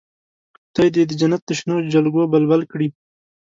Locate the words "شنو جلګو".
1.59-2.29